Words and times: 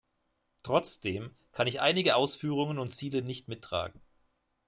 Trotzdem 0.63 1.35
kann 1.51 1.67
ich 1.67 1.79
einige 1.79 2.15
Ausführungen 2.15 2.79
und 2.79 2.89
Ziele 2.89 3.21
nicht 3.21 3.47
mittragen. 3.47 4.01